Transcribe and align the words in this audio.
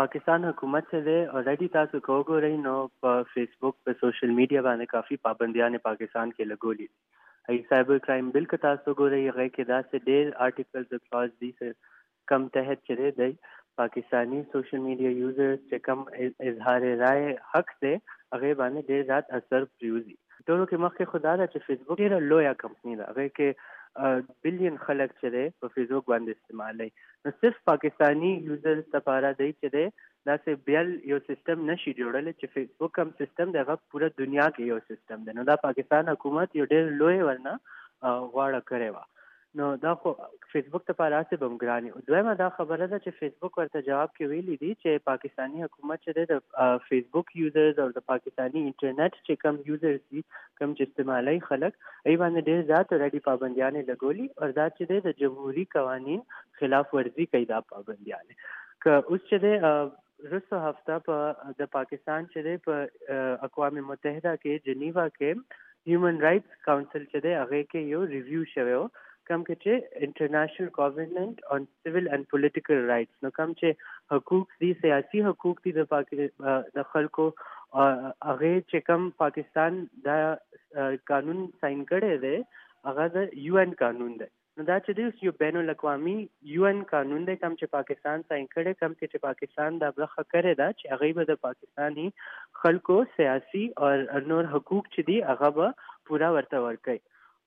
پاکستان 0.00 0.44
حکومت 0.44 0.84
سے 0.90 1.00
لے 1.06 1.14
آلریڈی 1.38 1.66
تاسو 1.72 1.98
کو 2.04 2.14
گو 2.28 2.40
رہی 2.40 2.56
نو 2.56 2.74
پا 3.00 3.10
فیس 3.32 3.48
بک 3.62 3.74
پا 3.84 3.92
سوشل 4.00 4.30
میڈیا 4.36 4.60
بانے 4.62 4.84
کافی 4.92 5.16
پابندیان 5.22 5.76
پاکستان 5.88 6.30
کے 6.36 6.44
لگو 6.44 6.72
لی 6.78 6.86
ای 7.48 7.56
سائبر 7.70 7.98
کرائم 8.06 8.30
بل 8.34 8.44
کا 8.52 8.56
تاسو 8.62 8.94
گو 8.98 9.08
رہی 9.10 9.28
غیر 9.34 9.48
کے 9.56 9.64
دا 9.70 9.80
سے 9.90 9.98
دیر 10.06 10.30
آرٹیکل 10.46 10.82
دا 10.90 10.96
کلاس 11.10 11.30
دی 11.40 11.50
سے 11.58 11.70
کم 12.32 12.46
تحت 12.54 12.84
چرے 12.88 13.10
دی 13.18 13.30
پاکستانی 13.80 14.42
سوشل 14.52 14.78
میڈیا 14.86 15.10
یوزر 15.10 15.54
چے 15.70 15.78
کم 15.88 16.02
اظہار 16.50 16.80
رائے 17.00 17.34
حق 17.54 17.70
سے 17.80 17.94
اغیر 18.38 18.54
بانے 18.62 18.82
دیر 18.88 19.04
رات 19.08 19.32
اثر 19.40 19.64
پریوزی 19.64 20.14
دونوں 20.48 20.66
کے 20.72 20.76
مخ 20.86 21.00
خدا 21.12 21.36
دا 21.42 21.46
چے 21.52 21.58
فیس 21.66 21.78
بک 21.88 21.98
دیر 21.98 22.18
لویا 22.20 22.52
کمپنی 22.64 22.96
دا 23.02 23.10
اغیر 23.14 23.28
کے 23.36 23.52
بلین 24.44 24.76
خلک 24.86 25.10
چې 25.20 25.26
دی 25.34 25.42
په 25.62 25.70
فیسبوک 25.76 26.04
باندې 26.12 26.30
استعمالي 26.32 26.88
نو 27.24 27.28
صرف 27.44 27.56
پاکستانی 27.70 28.30
یوزر 28.50 28.76
لپاره 28.94 29.28
دی 29.40 29.48
چې 29.60 29.66
دی 29.74 29.86
دا 30.28 30.34
سه 30.44 30.50
بیل 30.68 30.88
یو 31.12 31.18
سیستم 31.30 31.58
نشي 31.70 31.92
جوړل 32.02 32.26
چې 32.38 32.46
فیسبوک 32.58 32.92
هم 33.02 33.08
سیستم 33.22 33.46
دی 33.56 33.62
هغه 33.62 33.76
پوره 33.94 34.08
دنیا 34.22 34.46
کې 34.54 34.62
یو 34.72 34.78
سیستم 34.94 35.18
دی 35.28 35.32
نو 35.38 35.42
دا 35.50 35.56
پاکستان 35.66 36.04
حکومت 36.12 36.48
یو 36.60 36.64
ډېر 36.72 36.84
لوی 37.02 37.18
ورنه 37.30 37.52
غواړه 38.32 38.60
کړې 38.68 38.88
و 38.96 39.19
نو 39.58 39.68
دا 39.82 39.92
خو 40.02 40.10
فیسبوک 40.52 40.82
ته 40.88 40.94
په 40.98 41.06
لاسه 41.12 41.36
بم 41.38 41.54
ګرانی 41.60 41.88
دویمه 42.08 42.34
دا 42.40 42.46
خبره 42.58 42.78
ده 42.90 42.98
چې 43.04 43.14
فیسبوک 43.22 43.56
ورته 43.60 43.80
جواب 43.88 44.12
کې 44.12 44.28
ویلي 44.32 44.56
دي 44.60 44.68
چې 44.82 45.08
پاکستانی 45.08 45.62
حکومت 45.64 46.02
چې 46.04 46.28
د 46.28 46.78
فیسبوک 46.90 47.32
یوزرز 47.40 47.80
او 47.84 47.86
د 47.96 48.04
پاکستانی 48.10 48.62
انټرنیټ 48.64 49.22
چې 49.22 49.40
کم 49.46 49.58
یوزرز 49.70 49.98
دي 50.12 50.22
کم 50.60 50.76
چې 50.76 50.88
استعمالي 50.88 51.34
خلک 51.48 51.80
ای 51.80 52.14
باندې 52.22 52.46
ډېر 52.50 52.70
زیات 52.70 52.94
رډي 53.02 53.22
پابندیاں 53.26 53.72
لګولي 53.78 54.28
او 54.44 54.50
دا 54.60 54.68
چې 54.78 55.04
د 55.08 55.18
جمهوریت 55.24 55.74
قوانین 55.78 56.22
خلاف 56.62 56.94
ورزي 57.00 57.28
کوي 57.34 57.50
دا 57.54 57.60
پابندیاں 57.74 58.22
که 58.86 58.96
اوس 59.00 59.28
چې 59.28 59.44
د 59.48 60.32
رسو 60.36 60.64
هفته 60.68 61.02
په 61.10 61.52
د 61.62 61.72
پاکستان 61.76 62.30
چې 62.32 62.48
دی 62.48 62.56
په 62.70 63.20
اقوام 63.50 63.84
متحده 63.92 64.38
کې 64.40 64.72
جنیوا 64.72 65.08
کې 65.20 65.68
هیومن 65.92 66.26
رائټس 66.30 66.66
کاونسل 66.72 67.06
چې 67.12 67.28
دی 67.30 67.36
هغه 67.42 67.64
کې 67.70 67.96
یو 67.98 68.06
ریویو 68.18 68.48
شوی 68.56 68.82
و 68.82 68.90
ᱠᱟᱢ 69.30 69.42
ᱠᱟᱛᱮ 69.48 69.72
international 70.04 70.68
government 70.76 71.28
ᱚᱱ 71.54 71.58
ᱥᱤᱵᱤᱞ 71.84 72.04
ᱮᱱᱰ 72.12 72.22
ᱯᱚᱞᱤᱴᱤᱠᱮᱞ 72.30 72.80
ᱨᱟᱭᱴᱥ 72.90 73.10
ᱱᱚ 73.22 73.28
ᱠᱟᱢ 73.40 73.50
ᱪᱮ 73.60 73.70
حقوق 74.12 74.46
دي 74.64 74.70
سیاسي 74.84 75.18
حقوق 75.28 75.56
دي 75.64 75.72
د 75.78 75.86
پاکستان 75.96 76.58
د 76.78 76.88
خلکو 76.92 77.26
هغه 77.36 78.52
چې 78.70 78.80
کم 78.90 79.06
پاکستان 79.24 79.78
د 80.08 80.98
قانون 81.12 81.40
ساين 81.62 81.80
کړي 81.92 82.12
دی 82.26 82.34
هغه 82.88 83.06
د 83.18 83.38
یو 83.48 83.62
ان 83.64 83.74
قانون 83.82 84.12
دی 84.22 84.28
نو 84.58 84.66
دا 84.70 84.78
چې 84.86 84.96
دی 84.98 85.26
یو 85.28 85.34
بین 85.42 85.60
الاقوامي 85.60 86.16
یو 86.54 86.66
ان 86.72 86.80
قانون 86.94 87.28
دی 87.28 87.36
کم 87.44 87.54
چې 87.60 87.74
پاکستان 87.76 88.26
ساين 88.32 88.48
کړي 88.56 88.82
کم 88.82 88.96
چې 89.02 89.24
پاکستان 89.28 89.78
دا 89.84 89.92
برخه 90.00 90.24
کړي 90.34 90.58
دا 90.62 90.68
چې 90.72 90.92
هغه 90.94 91.20
به 91.20 91.30
د 91.32 91.40
پاکستاني 91.46 92.08
خلکو 92.64 92.98
سیاسي 93.20 93.64
او 93.82 93.94
نور 94.32 94.52
حقوق 94.56 94.92
چې 94.94 95.08
دي 95.12 95.18
هغه 95.30 95.52
به 95.60 95.88
پورا 96.10 96.34
ورته 96.38 96.66
ورکړي 96.66 96.98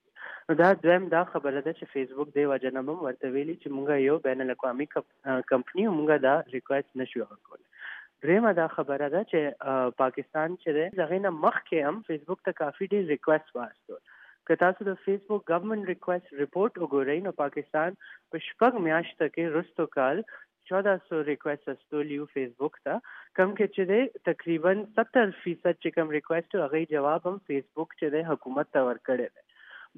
نو 0.50 0.58
دا 0.64 0.70
دویم 0.86 1.10
دا 1.16 1.24
خبره 1.34 1.56
ده 1.66 1.76
چې 1.80 1.92
فیسبوک 1.98 2.34
دی 2.40 2.48
وجنم 2.54 2.94
ورته 2.94 3.34
ویلي 3.36 3.58
چې 3.64 3.76
موږ 3.76 4.02
یو 4.08 4.18
بین 4.32 4.48
الاقوامي 4.48 4.90
کمپنی 4.96 5.88
موږ 5.98 6.24
دا 6.30 6.38
ریکوست 6.58 6.92
نشو 7.04 7.26
وکول 7.26 7.86
دریمه 8.26 8.58
دا 8.64 8.70
خبره 8.80 9.06
ده 9.18 9.28
چې 9.30 10.00
پاکستان 10.04 10.58
چې 10.64 10.82
دی 10.82 11.06
هغه 11.06 11.22
نه 11.30 11.38
مخکې 11.46 11.88
هم 11.92 12.02
فیسبوک 12.12 12.48
ته 12.50 12.60
کافي 12.66 12.94
ډیر 12.98 13.08
ریکوست 13.18 13.58
واستول 13.62 14.04
که 14.50 14.56
تاسو 14.62 14.86
د 14.86 14.94
فیسبوک 15.04 15.42
ګورنمنټ 15.52 15.84
ریکوست 15.90 16.32
ریپورت 16.40 16.74
وګورئ 16.82 17.20
نو 17.28 17.32
پاکستان 17.44 17.96
په 18.34 18.42
شپږ 18.48 18.80
میاشتو 18.88 19.28
کې 19.36 19.60
رستو 19.60 19.86
کال 19.94 20.18
1400 20.72 21.20
ریکوست 21.30 21.70
استولیو 21.74 22.26
فیسبوک 22.34 22.76
ته 22.90 22.98
کم 23.40 23.54
کې 23.60 23.78
چې 23.78 23.88
دی 23.92 24.26
تقریبا 24.32 24.74
70 25.00 25.32
فیصد 25.44 25.80
چې 25.80 25.96
کم 26.00 26.12
ریکوست 26.18 26.58
هغه 26.64 26.84
جواب 26.96 27.30
هم 27.32 27.40
فیسبوک 27.54 27.96
چې 28.00 28.16
دی 28.18 28.26
حکومت 28.32 28.72
ته 28.76 28.86
ورکړی 28.90 29.40
دی 29.40 29.50